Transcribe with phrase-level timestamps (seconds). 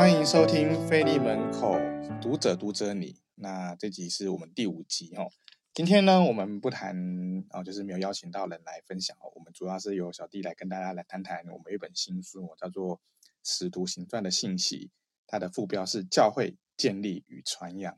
[0.00, 1.78] 欢迎收听菲利门口
[2.22, 3.20] 读者读者你。
[3.34, 5.28] 那这集是我们第五集哦。
[5.74, 6.96] 今天呢，我们不谈
[7.50, 9.30] 哦，就是没有邀请到人来分享哦。
[9.34, 12.96] 我们主要是由小弟来跟大家来谈谈我们一本新书，叫做
[13.44, 14.86] 《使徒行传的信息》，
[15.26, 17.94] 它的副标是“教会建立与传扬”。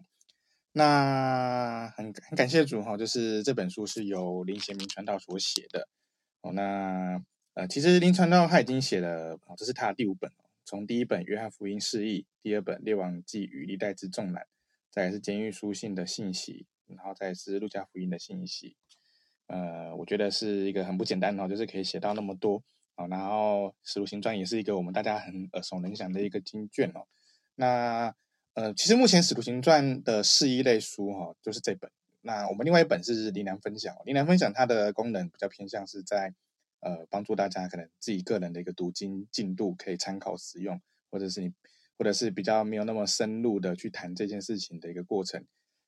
[0.74, 5.86] 那很很感谢主哈，就是这本书是由林贤明传道所写的
[6.40, 6.50] 哦。
[6.52, 7.22] 那
[7.54, 10.32] 呃，其实林传道他已经写了，这是他的第五本。
[10.64, 14.44] 从第一本《约翰福音释义》，第二本《列王纪与历代志纵览》，
[14.90, 18.76] 再是监狱书信的信息，然后再是路加福音的信息。
[19.48, 22.62] 呃，我觉得是一个很不简单哦，就是可以写到那么多
[22.94, 23.06] 啊。
[23.08, 27.06] 然后《使徒行传》也是一个我们大家很耳熟能详的一个经卷哦。
[27.56, 28.14] 那
[28.54, 31.90] 呃，其实目前《使徒行传》的释义类书哈，就是这本。
[32.20, 36.32] 那我们另外一本是林良分享，林良分享它的功能比较偏向是在。
[36.82, 41.52] 呃，帮助大家可能自己个人的一个读经进度可以参考使用，或者是你，
[41.96, 45.46] 或者是比较没有那么深入的去谈这件事情的一个过程，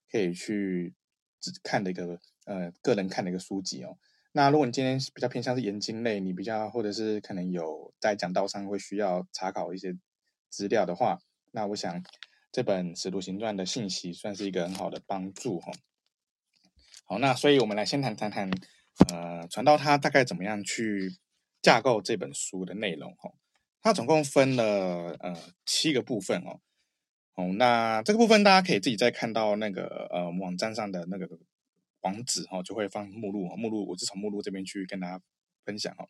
[0.09, 0.95] 可以去
[1.65, 3.99] 看的一个呃个人看的一个书籍哦。
[4.31, 9.99] 那如果你今天比较偏向是研经类，你比较或者是可能有在讲道上会需要查考一些
[10.49, 11.19] 资料的话，
[11.51, 12.05] 那我想
[12.53, 15.75] 这本《使徒行传》的信息算是一个很好的帮助哈、哦。
[17.05, 18.49] 好，那所以我们来先谈谈谈。
[19.11, 21.17] 呃，传道他大概怎么样去
[21.61, 23.11] 架构这本书的内容？
[23.23, 23.35] 哦，
[23.83, 25.37] 它总共分了呃
[25.67, 26.61] 七个部分哦。
[27.35, 31.29] 哦，那这个部分大家可以自己再看到那个呃网站上的那个
[32.03, 33.57] 网址哦，就会放目录哦。
[33.57, 35.21] 目录我是从目录这边去跟大家
[35.65, 36.07] 分享哦。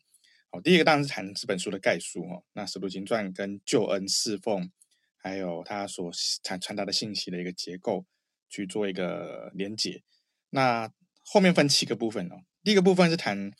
[0.51, 2.43] 好，第一个当然是谈这本书的概述哦。
[2.53, 4.69] 那《使徒行传》跟救恩侍奉，
[5.17, 6.11] 还有他所
[6.43, 8.05] 传传达的信息的一个结构，
[8.47, 10.03] 去做一个连结。
[10.51, 12.43] 那后面分七个部分哦。
[12.65, 13.51] 第一个部分是谈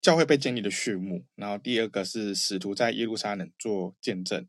[0.00, 4.46] 教会被建立的序幕，然后第二个是使徒在耶路撒冷做见证，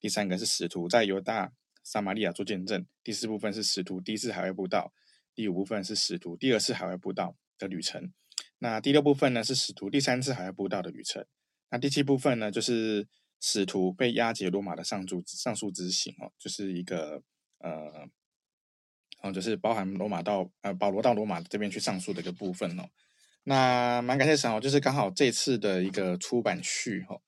[0.00, 1.52] 第三个是使徒在犹大、
[1.84, 4.92] 撒玛利亚做见证，第四部分是使徒第一次海外布道，
[5.36, 8.12] 第五部分是使徒第二次海外布道的旅程，
[8.58, 11.24] 那第六部分呢是使徒第三次海外布道的旅程，
[11.70, 13.06] 那第七部分呢就是
[13.40, 17.22] 使徒被押解罗马的上诉上诉执行哦，就是一个
[17.58, 18.08] 呃，
[19.22, 22.90] 哦，就是包含罗马到呃保罗到罗马这边去上诉的一个部分哦。
[23.44, 27.20] 那蛮感谢神哦，就是刚好这次的一个出版序哈，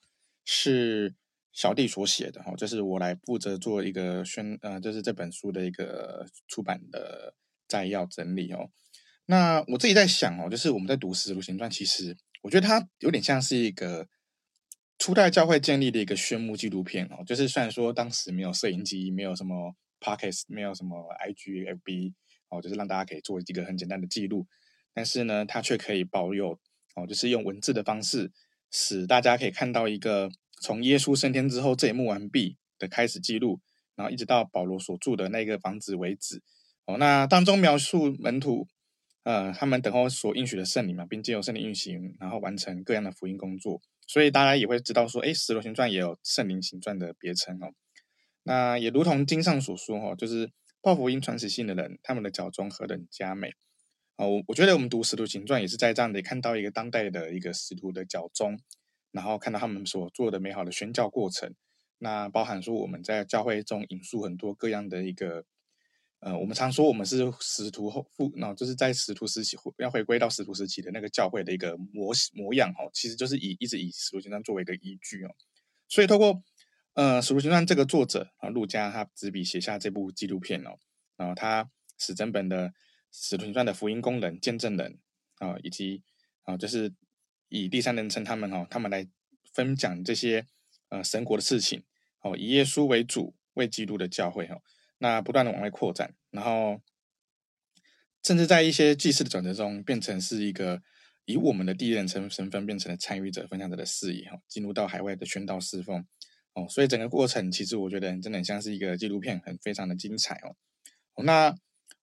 [0.45, 1.15] 是
[1.53, 7.35] 小弟所写的哈，就是我来负责做一个宣呃，就是这本书的一个出版的
[7.69, 8.71] 摘要整理哦。
[9.27, 14.09] 那我自己在想哦，就是我们在读《使徒行传》，其实我觉得它有点像是一个
[14.99, 17.25] 初代教会建立的一个宣牧纪录片哦。
[17.27, 22.15] 就是虽然说当时没有摄影机，没有什么 Podcast，没有什么 IG、FB
[22.49, 24.47] 哦，就是让大家可以做一个很简单的记录。
[24.97, 26.59] 但是呢，它却可以保有
[26.95, 28.33] 哦，就是用文字的方式，
[28.71, 30.31] 使大家可以看到一个
[30.63, 33.61] 从耶稣升天之后这一幕完毕的开始记录，
[33.95, 36.43] 然后一直到保罗所住的那个房子为止。
[36.87, 38.67] 哦，那当中描述门徒，
[39.25, 43.83] 呃，他们等候所应许的圣灵嘛，并借由圣灵运行，然后完成各样的福音工作。
[44.07, 47.75] 所以大家也会知道说，诶，使徒行传也有圣灵行传的别称哦。
[48.45, 53.53] 那也如同经上所说哦，就是报福音传喜信的人，他们的脚踪何等佳美。
[54.17, 58.59] 哦，我觉得我们读《使徒行传》也是在这样的看到一个当代的一个使徒的脚踪，
[59.13, 61.55] 然后看到他们所做的美好的宣教过程。
[61.99, 65.45] 那包含说我们在教会中引述很多各样的一个，
[66.21, 75.35] 呃，我们常说我们是使徒后复，那就是在使徒时期要回归到使徒时期的那个教会的一个模模样哦，其实就是以一直以《使徒行传》作为一个依据哦。
[75.89, 76.43] 所以透过
[76.95, 80.79] 呃《使徒行传》这个作者啊，路加他执笔写下这部纪录片哦，
[81.19, 82.73] 然后他使整本的。
[83.19, 84.99] 使徒行传的福音工人、见证人
[85.39, 86.03] 啊，以及
[86.43, 86.93] 啊，就是
[87.49, 89.09] 以第三人称他们哦，他们来
[89.55, 90.47] 分享这些
[90.91, 91.83] 呃神国的事情
[92.21, 94.61] 哦，以耶稣为主、为基督的教会哈，
[94.99, 96.83] 那不断的往外扩展，然后
[98.23, 100.83] 甚至在一些祭祀的转折中，变成是一个
[101.25, 106.05] 以我们的第一人称身份变成了参与者、分享者的视野哈，进入到海外的宣道侍奉
[106.53, 110.35] 哦，所以整个过程其实我觉得真的很像是一个纪录片，很非常的精彩
[111.15, 111.57] 哦，那。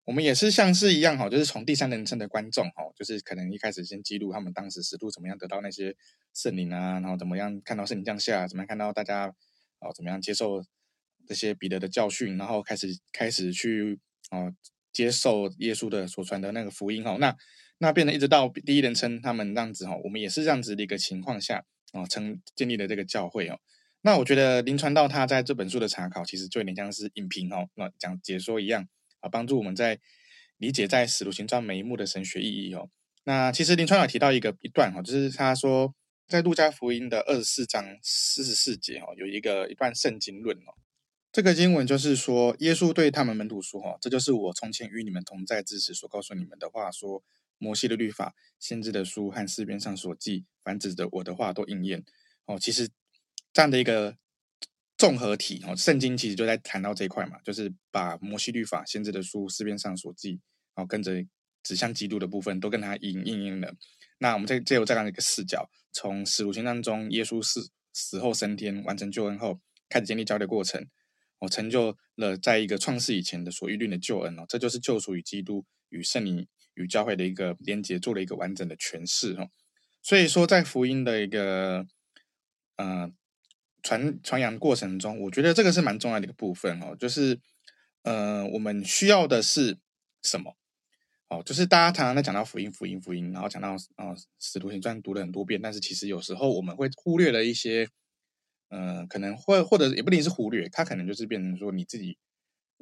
[0.05, 5.95] 我们也是像是一样哈，就是从第三人称的观众哈，就是可能一开始先记录他们当时实录怎么样得到那些
[6.33, 9.33] 圣灵啊，然后怎么样看到圣灵降下，怎么样看到大家
[9.79, 10.61] 啊，怎么样接受
[11.25, 13.97] 这些彼得的教训，然后开始开始去
[14.29, 14.51] 啊
[14.91, 17.33] 接受耶稣的所传的那个福音哈，那
[17.77, 21.63] 那变成一直到第一人称他们这样子哈，我们也是这样子的一个情况下
[21.93, 23.57] 啊，成建立了这个教会哦。
[24.01, 28.89] 那我觉得林传道他在这本书的查考，其实就有点像是影评哦，那讲解说一样。
[29.23, 29.99] 啊，帮助我们在
[30.57, 32.89] 理解在使徒行传每一幕的神学意义哦。
[33.23, 35.95] 那其实林传有提到一个一段哈，就是他说
[36.27, 40.75] 在路加福音的二十四章四十四节哦，有一个一段圣经论哦。
[41.31, 46.91] 这个经文就是说，耶稣对他们门徒说：“哈，这就是我从前与你们同在之时所告诉你们的话。
[46.91, 47.23] 说
[47.57, 52.03] 摩西的律法、先知的书和诗篇上所记，凡指着我的话都应验。
[52.45, 52.89] 哦，其实
[53.53, 54.17] 这样的一个
[55.03, 60.39] 综合体，哦，圣经其实就在谈到这一块嘛，就是把摩西律法、先知的书、诗篇上所记，
[60.73, 61.21] 然后跟着
[61.61, 63.75] 指向基督的部分，都跟他应应验了。
[64.19, 69.59] 那我们再借由这样的一个视角，从使徒行传中，耶稣死死后升天，完成救恩后，
[69.89, 70.87] 开始建立教会的过程。
[71.39, 79.49] 我成就了在一个创世以前的所预定的救恩哦，这就是救赎与基督与圣灵与教会的一个连结，做了一个完整的诠释哦。
[80.01, 81.85] 所以说，在福音的一个
[82.77, 83.11] 呃
[83.83, 87.39] 传传扬过程中，我觉得这个是蛮重要的一个部分哦，就是
[88.01, 89.77] 呃我们需要的是
[90.23, 90.55] 什么？
[91.29, 97.87] 哦，就是大家常常在讲到福音、福音、福音，然后讲到啊使徒行传读了很多遍，但是其实有时候我们会忽略了一些。
[98.69, 102.17] 呃，可能会或者也不一定是忽略，他可能就是变成说你自己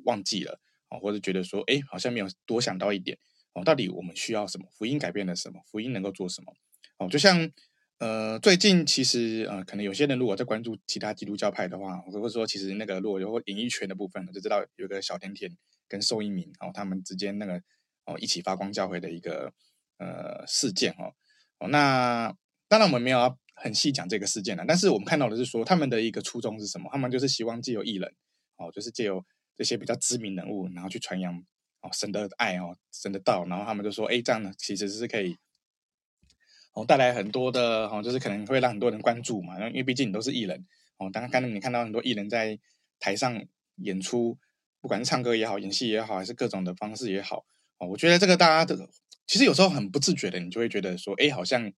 [0.06, 0.58] 忘记了
[0.88, 3.18] 哦，或者觉得说，哎，好像没有多想到一点
[3.52, 4.70] 哦，到底我们需要什么？
[4.72, 5.60] 福音改变了什么？
[5.70, 6.54] 福音能够做什么？
[6.98, 7.52] 哦，就像
[8.02, 15.56] 呃，最近其实呃，可能有些人如果在关注其他基督教派的话，或者说其实那个如果有演艺圈的部分，就知道有个小甜甜
[15.88, 17.62] 跟受一鸣哦，他们之间那个
[18.06, 19.54] 哦一起发光教会的一个
[20.00, 21.14] 呃事件哦，
[21.60, 22.36] 哦，那
[22.68, 23.38] 当然我们没有要。
[23.54, 26.90] 很细讲这个事件了，但是我们看到的是说，他们的一个初衷是什么？
[26.92, 28.12] 他们就是希望借由艺人，
[28.58, 29.24] 哦，就是借由
[29.56, 31.38] 这些比较知名人物，然后去传扬
[31.82, 35.38] 哦神的爱哦，神的道，然后他们就说，哎，这样呢其实是可以
[36.74, 40.66] 哦带来很多的哦，就是可能会让很多人关注嘛，因为毕竟你都是艺人
[40.98, 41.10] 哦。
[41.12, 42.58] 当刚才你看到很多艺人在
[43.00, 43.44] 台上
[43.78, 44.38] 演出，
[44.80, 47.46] 不管是唱歌也好，演戏也好，还是各种的方式也好，
[47.78, 48.90] 哦，我觉得这个大家的
[49.28, 51.72] 其实有时候很不自觉的，你就会觉得说，哎，好像。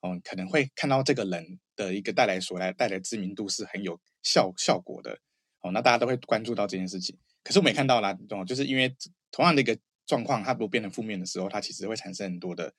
[0.00, 5.18] 哦，可能会看到这个人的一个带来所来带来知名度是很有效效果的，
[5.60, 7.18] 哦，那大家都会关注到这件事情。
[7.42, 8.94] 可是我没看到啦，哦，就是因为
[9.32, 12.72] 同样的一个状况，它如果变成负面的时候，它其实会产生很多的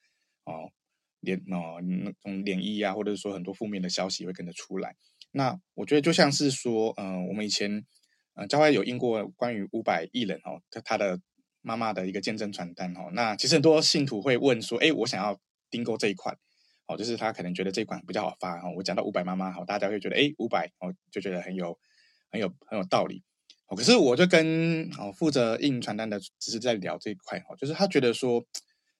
[0.45, 0.71] 哦
[1.21, 4.95] 涟哦那种涟漪啊，或者是说很多负面的消息会跟着出来。
[5.31, 7.85] 那我觉得就像是说，嗯、呃，我们以前
[8.35, 11.19] 呃教会有印过关于五百艺人哦，他他的
[11.61, 15.39] 妈妈的一个见证传单哦，那其实很多信徒会问说，哎，我想要
[15.69, 16.37] 订购这一款。
[16.91, 18.73] 哦，就是他可能觉得这款比较好发哦。
[18.75, 21.77] 我讲到五百妈妈，好，大家会觉得哎，五百哦，就觉得很有、
[22.31, 23.21] 很有、很有道理。
[23.67, 28.43] 哦，可是我就跟哦负责印传单的，只是在聊这一块哦，就是他觉得说，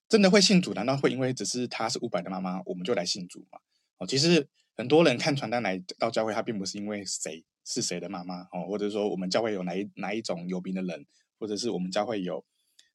[0.09, 3.59] 真的会信主，难道会因为只是他是伍佰的妈妈，我们就来信主吗？
[3.99, 11.05] 哦，其实很多人看传单来到教会，他并不是因为谁是谁的妈妈哦，或者说我们教会有哪一哪一种有名的人，
[11.37, 12.43] 或者是我们教会有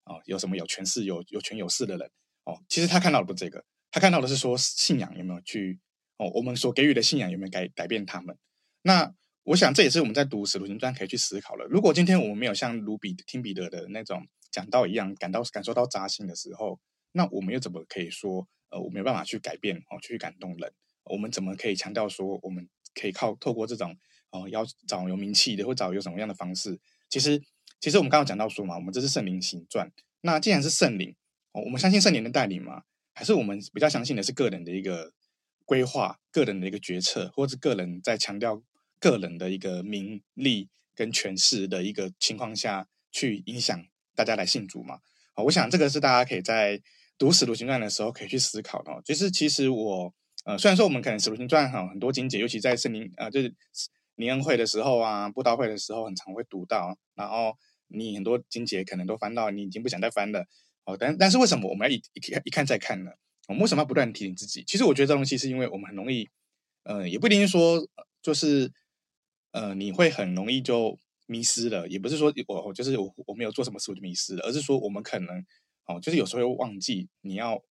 [0.05, 2.11] 哦有什么有权势、有有权有势的人
[2.45, 3.65] 哦，其实他看到的不是这个。
[3.93, 5.79] 他看到的是说信仰有没有去
[6.17, 8.37] 哦，我们所给予的信仰有没有改改变他们？
[8.83, 9.15] 那
[9.45, 11.65] 我想这也是我们在读使徒行传可以去思考了。
[11.67, 16.81] 如果今天我们没有像卢比听彼得的那种讲道一样感到感受到扎心的时候，
[17.17, 20.73] 那我们又怎么可以说呃我没有办法去改变哦去感动人？
[21.05, 23.97] 我们怎么可以强调说我们可以靠透过这种
[24.31, 26.79] 哦要找有名气的或找有什么样的方式？
[27.09, 27.43] 其实
[27.81, 29.91] 其实我们刚刚讲到说嘛，我们这是圣灵行传。
[30.23, 31.15] 那既然是圣灵
[31.53, 32.83] 哦，我们相信圣灵的带领嘛。
[33.17, 35.13] 还是我们比较相信的是个人的一个
[35.65, 38.61] 规划、个人的一个决策，或是个人在强调
[38.99, 43.87] 个人的一个名利跟权势的一个情况下去影响
[44.17, 44.99] 大家来信主嘛？
[45.35, 46.83] 啊，我想这个是大家可以在
[47.19, 49.01] 读使徒行传的时候可以去思考哦。
[49.05, 50.13] 就是其实我
[50.45, 53.55] 呃，虽然说我们可能使徒行传哈很多经节，尤其在圣灵呃就是
[54.17, 57.57] 灵恩会的时候啊、布道会的时候，很常会读到，然后
[57.89, 60.45] 你很多经节可能都翻到你已经不想再翻了。
[60.85, 62.03] 哦，但但是为什么我们要一
[62.45, 63.11] 一看再看呢？
[63.49, 64.63] 我们为什么要不断提醒自己？
[64.67, 66.29] 其实我觉得这东西是因为我们很容易，
[66.85, 67.87] 呃，也不一定说
[68.23, 68.71] 就是，
[69.53, 71.89] 呃，你会很容易就迷失了。
[71.89, 75.45] 也不是说我就是我我没有做什么事我就迷失了，而是说我们可能
[75.87, 77.63] 哦，就是有时候会忘记你要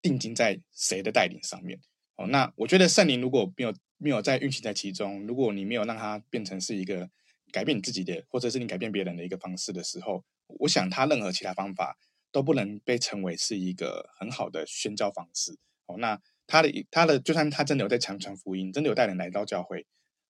[0.00, 1.80] 定睛在谁的带领上面。
[2.16, 7.10] 哦，那我觉得圣灵如果没有没有在运行在其中，如果你没有让它变成是一个
[7.50, 10.24] 改变你自己的，或者是你改变别人的一个方式的时候，
[10.60, 11.98] 我想他任何其他方法。
[12.34, 15.98] 都不能被称为是一个很好的宣教方式哦。
[15.98, 19.86] 那他的他的，就算他真的有在强传福音，真的有带人来到教会，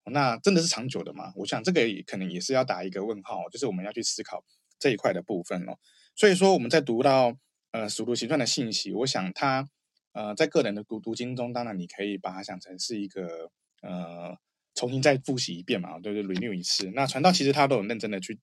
[0.05, 1.31] 那真的是长久的吗？
[1.35, 4.43] 我想这个可能也是要打一个问号，就是我们要去思考
[4.79, 5.77] 这一块的部分哦。
[6.21, 7.35] 所以说我们在读到
[7.71, 9.67] 呃使徒行传的信息，我想他
[10.11, 13.49] 呃在个人的读读经中，当然你可以把它想成是一个
[13.81, 14.37] 呃
[14.75, 16.91] 重新再复习一遍嘛，对对，renew 一次。
[16.93, 18.39] 那传道其实他都有认真的去。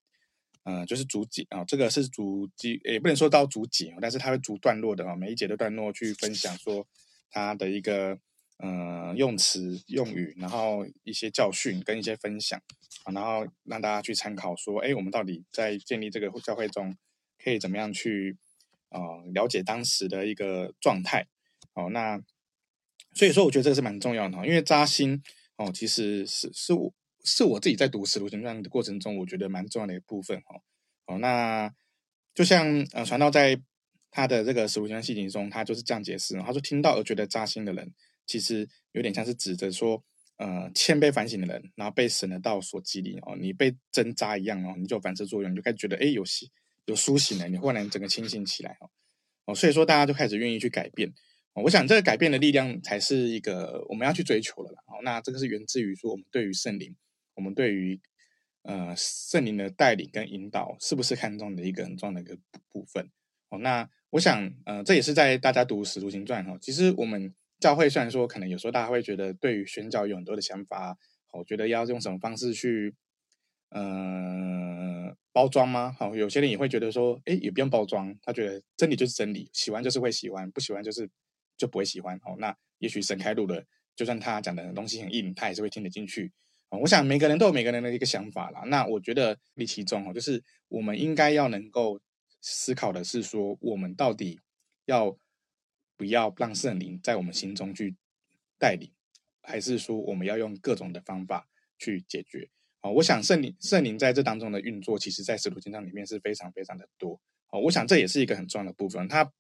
[0.65, 6.85] 呃，就是逐节啊，这个是逐节，也不能说到逐节，但是它会逐段落的啊，每一节的段落去分享说
[7.31, 8.19] 它的一个、
[8.59, 12.61] 呃、用词用语，然后一些教训跟一些分享
[13.05, 16.95] 啊，然后让大家去参考，说，哎，我们到底在建立这个教会中，
[17.49, 18.37] 可以怎么样去、
[18.91, 19.01] 呃、
[19.33, 21.27] 了解当时的一个状态？
[21.75, 22.21] 哦，那
[23.15, 25.23] 所以说，我觉得这个是蛮重要的，因为扎心
[25.57, 26.93] 哦，其实是是我
[27.25, 30.61] 是我自己在读《使徒行传》的过程中，我觉得蛮重要的一部分哦。
[31.07, 31.73] 哦，那
[32.35, 33.61] 就像呃，传道在
[34.11, 37.93] 他的这个《使徒行传》细节中，他就是这样解释，他说听到而觉得扎心的人，
[38.27, 40.03] 其实有点像是指着说，
[40.37, 46.51] 呃，谦卑反省的人，然后被神的道所激励哦，你被针扎一样哦，你就反射作用，你就开始觉得哎，有戏
[46.89, 48.89] 有苏醒了，你忽然整个清醒起来哦，
[49.45, 51.13] 哦，所以说大家就开始愿意去改变。
[51.53, 54.79] 我想这个改变的力量才是一个我们要去追求的啦。
[54.87, 56.97] 哦，那这个是源自于说我们对于圣灵，
[57.35, 58.01] 我们对于
[58.63, 62.39] 呃圣灵的带领跟引导是不是看重的一个很重要的一个
[62.71, 63.11] 部分。
[63.51, 70.97] 哦，那我想呃这也是在大家读《使徒行传》哈，其实我们教会虽然说可能有时候大家会觉得对于宣教有很多的想法，
[71.33, 72.95] 我觉得要用什么方式去
[73.71, 75.95] 呃包装吗？
[75.99, 81.09] 好，有些人也会觉得说，哎，也不用包装，他觉得真理就是真理，喜欢就是会喜欢，不喜欢就是。
[81.59, 82.37] 就不会喜欢哦。
[82.39, 83.61] 那也许神开路了，
[83.97, 86.31] 就算他讲的东西很硬，他也是会听得进去。
[86.69, 88.61] 我想每个人都有每个人的一个想法啦。
[88.67, 92.01] 那我觉得立其中哦，就是我们应该要能够
[92.41, 94.39] 思考的是说，我们到底
[94.85, 95.19] 要
[95.97, 97.97] 不要让圣灵在我们心中去
[98.57, 98.93] 带领，
[99.43, 102.49] 还是说我们要用各种的方法去解决？
[102.83, 107.21] 哦，我想圣灵圣灵在这当中的运作，其实在使徒行传里面是非常非常的多。
[107.51, 109.07] 哦，我想这也是一个很重要的部分。
[109.09, 109.33] 它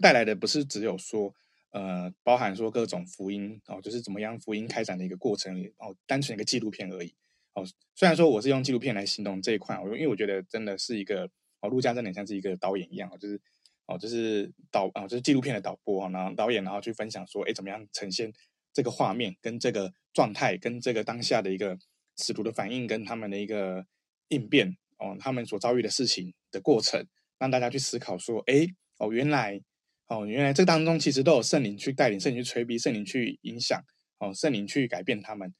[0.00, 1.34] 带来的不是只有说。
[1.74, 7.14] 呃，包含说各种福音哦，就是怎么样福音开展的一个过程哦，单纯一个纪录片而已
[7.54, 7.64] 哦。
[7.94, 11.26] 虽然说我是用纪录片来形容这一块，我因为我觉得真的是一个
[11.62, 13.40] 哦，陆家真的像是一个导演一样哦，就是
[13.86, 18.30] 哦，就是导啊，就是纪录片的导播，然后导演然后去分享说，哎，怎么样呈现
[18.74, 21.78] 这个画面跟这个状态，跟这个当下的一个
[22.16, 23.86] 使徒的反应跟他们的一个
[24.28, 27.06] 应变哦，他们所遭遇的事情的过程，
[27.38, 28.66] 让大家去思考说，哎
[28.98, 29.62] 哦，原来。
[30.08, 33.82] 哦，原来这当中其实都有圣灵去带领，圣灵去催逼，圣灵去影响，
[34.18, 35.54] 哦，圣灵去改变他们。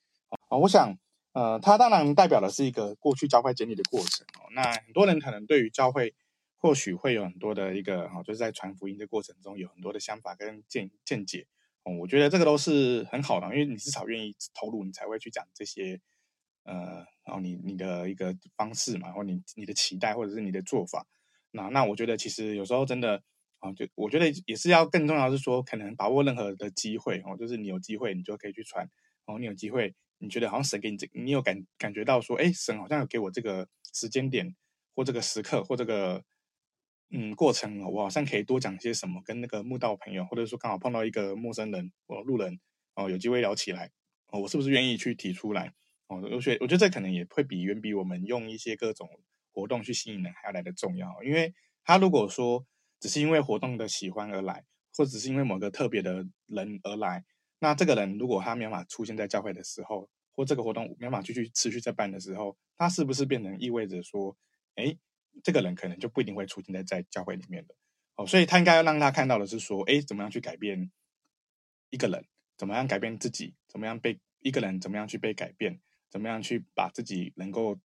[0.50, 0.94] 哦，我想，
[1.32, 4.26] 呃，它当然代表的是一个过去教会建立的过程。
[4.38, 6.12] 哦，那很多人可能对于教会
[6.58, 11.46] 或许会有很多的一个，哦，就是在传福音的过程中有很多的想法跟见见解。
[11.84, 15.98] 哦，我觉得这个都是很好的，因为你至少愿意投入，你才会去讲这些，
[16.64, 21.06] 呃，然后你你的一个方式嘛，或你你的期待，或者是你的做法。
[21.52, 23.22] 那那我觉得其实有时候真的。
[23.64, 28.84] 啊，就我觉得也是要更重要是说，可能把握任何的机会哦，就是你有机会，你就可以去传
[29.24, 29.38] 哦。
[29.38, 34.52] 你有机会，你觉得好像神给你这，你有感感觉到说，哎，神好像有给我这个时间点
[34.96, 36.24] 或这个时刻或这个
[37.10, 42.58] 嗯过程，我好像可以多讲些什么，跟那个慕道朋友，或者说刚好碰到一个陌生人或路人
[42.96, 43.92] 哦，有机会聊起来
[44.26, 45.72] 哦，我是不是愿意去提出来
[46.20, 49.08] 我觉我觉得这可能也会比远比我们用一些各种
[49.52, 51.54] 活动去吸引人还要来的重要，因为
[51.84, 52.66] 他如果说。
[53.02, 54.64] 只是因为活动的喜欢而来，
[54.96, 57.24] 或者是因为某个特别的人而来，
[57.58, 64.36] 那这个人如果他没办法出现在教会的时候，或这个活动没办法继续持续在办的时候，他是不是变成意味着说，
[64.76, 64.96] 哎，
[65.42, 67.74] 这个人可能就不一定会出现在在教会里面的？
[68.14, 70.92] 哦，所以他应该要让他看到的是说，哎，怎么样去改变
[71.90, 72.24] 一个人，
[72.56, 75.80] 怎么样改变自己，怎么样被一个人怎么样去被改变，
[76.12, 77.76] 怎么样去把自己能够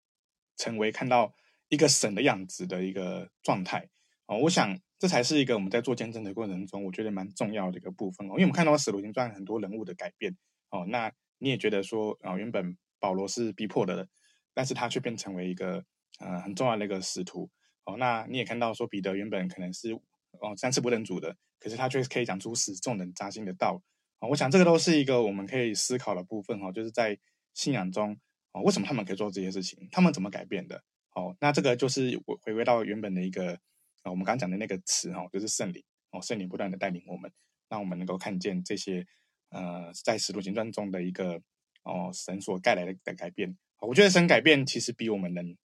[0.56, 1.34] 成为看到
[1.70, 3.90] 一个神的样子的一个状态。
[4.28, 4.80] 哦，我想。
[5.00, 8.32] 这才是一个我们在做见证的过程中，我觉得蛮重要的一个部分哦。
[8.32, 10.36] 因为我们看到《使徒行传》很多人物的改变
[10.72, 14.10] 哦，那你也觉得说啊，原本保罗是逼迫的，
[14.56, 15.86] 但是他却变成为一个
[16.18, 17.48] 呃很重要的一个使徒
[17.86, 17.96] 哦。
[17.98, 23.80] 那你也看到说彼得原本可能是哦三次不认主的，可是他却可以讲出使众人扎心的道
[24.18, 24.30] 哦。
[24.30, 27.20] 我想这个都是一个我们可以思考的部分哦，就是在
[27.58, 28.16] 信仰中
[28.52, 29.90] 哦，为什么他们可以做这些事情？
[29.92, 30.84] 他们怎么改变的？
[31.16, 33.60] 哦，那这个就是回回归到原本的一个。
[34.04, 37.30] 我们刚刚讲的那个词哈，就是圣灵哦，圣灵不断的带领我们，
[37.68, 39.06] 让我们能够看见这些
[39.50, 41.42] 呃，在使徒行传中的一个
[41.84, 43.58] 哦，神所带来的的改变。
[43.80, 45.58] 我觉得神改变其实比我们能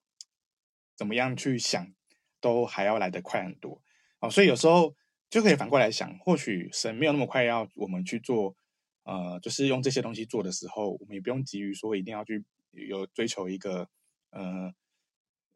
[0.96, 1.94] 怎么样去想
[2.40, 3.80] 都还要来得快很多
[4.18, 4.96] 哦，所以有时候
[5.30, 8.56] 就可以反过来想，或许神没有那么快要我们去做，
[9.04, 13.88] 呃，就是用这些东西做的时候，我们也不用急于说一定要去有追求一个
[14.30, 14.72] 呃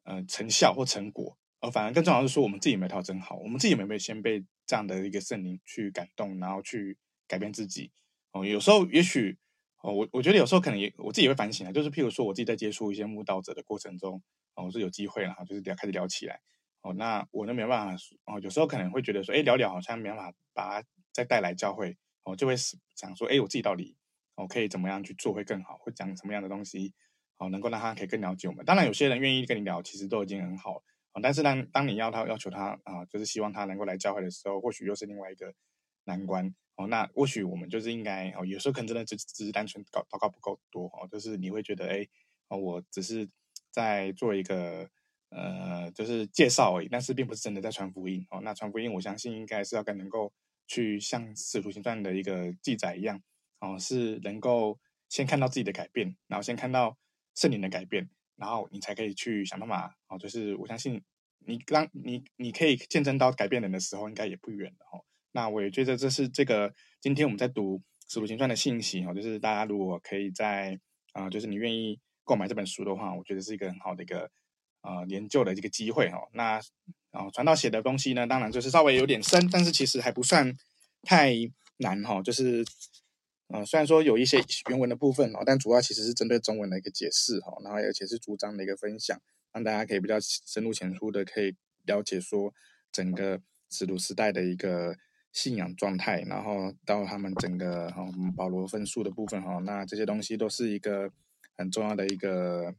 [0.04, 1.38] 呃成效或成果。
[1.60, 3.36] 呃，反而更重要的是说，我们自己有没有调整好？
[3.36, 7.90] 我们自己有没有先被这样的一个圣灵去感动，然后去改变自己？
[8.32, 9.38] 哦，有时候也许
[9.82, 14.20] 哦，我我觉得有时候可能也我自己会反省啊，就是譬如说我自己在接触一些慕道者的过程中，
[14.54, 16.40] 哦，我是有机会了哈，就是聊开始聊起来，
[16.82, 23.96] 哦，那我都没办法哦，有时候可能会觉得说，哎，聊聊好像没办法把它再带来教会，哦，就会想说，哎，我自己到底
[24.34, 26.92] 哦可以怎么样去做会更好，会讲什么样的东西，
[27.38, 28.64] 哦，能够让他可以更了解我们。
[28.64, 30.82] 当然，有些人愿意跟你聊，其实都已经很好。
[31.12, 35.54] 哦，但是当当你要他要求他啊，就是希望他能够来教会的时候，或许又是另外一个
[36.04, 36.52] 难关。
[36.76, 42.06] 哦，那或许我们就是应该哦，有时候可能真的只只是单纯祷祷告不够多哦，就是你会觉得，哎，
[42.48, 43.28] 哦，我只是
[43.70, 44.90] 在做一个。
[45.28, 48.40] 呃，就是介绍而已，但是并不是真的在传福音哦。
[48.42, 50.32] 那传福音，我相信应该是要更能够
[50.66, 53.22] 去像《使徒行传》的一个记载一样
[53.60, 56.98] 哦，是能够先看到自己的改变，然后先看到
[57.34, 60.18] 圣灵的改变，然后你才可以去想办法哦。
[60.18, 61.02] 就是我相信
[61.38, 65.04] 你让你你可以见证到改变人的时候，应该也不远了哦。
[65.32, 70.78] 那我也觉得这是这个今天我们在读《使徒行传》的信息哦，就是大家如果可以在
[71.12, 74.30] 啊、就是你愿意购买这本书的话，我觉得是一个很好的一个。
[74.86, 76.60] 呃，研究的这个机会哦，那
[77.10, 80.56] 哦，传道写的东西呢，当然就是稍微有点深，但是其实还不算
[81.02, 81.34] 太
[81.78, 82.22] 难哈、哦。
[82.22, 82.64] 就是
[83.48, 84.40] 呃，虽然说有一些
[84.70, 89.20] 原文的部分哦，但主要其实是针对中文的一个解释哈、哦，然后而且是主张的一个分享，
[89.52, 92.54] 让大家可以比较深入浅出的可以了解说
[92.92, 94.96] 整个使徒时代的一个
[95.32, 101.10] 信仰状态，然后到他们整个哈、哦、保罗分数的部分哈、哦，那这些东西都是一个
[101.56, 102.72] 很重要的一个。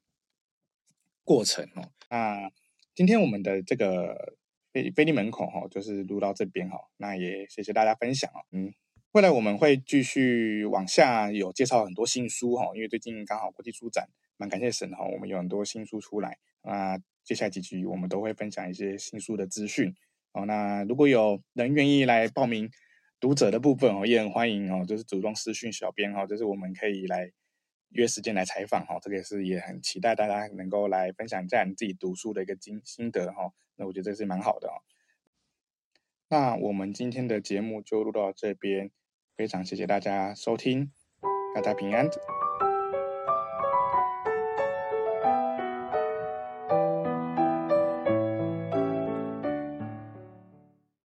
[1.28, 2.50] 过程哦，那
[2.96, 4.38] 今天我们的这个
[4.72, 8.74] 飞飞利门口哈，就是录到这边哈，那也谢谢大家分享哦，嗯，
[9.12, 14.08] 未来我们会继续往下有介绍很多新书哈，因为最近刚好国际书展，
[14.38, 19.94] 蛮感谢神哈，我们有很多新书出来，那接下来几集我们都会分享一些新书的资讯。
[20.32, 22.72] 哦，那如果有人愿意来报名
[23.20, 27.30] 读者的部分哦，也很欢迎哦，就是主动私讯小编哈，就是我们可以来。
[27.90, 33.52] 约时间来采访哈，这个也是也很期待大家能够来分享一下你自己读书的一个经心得哈。
[33.76, 34.82] 那我觉得这是蛮好的哦。
[36.30, 38.92] 那我们今天的节目就录到这边，
[39.36, 40.92] 非常谢谢大家收听，
[41.56, 42.10] 大家平安。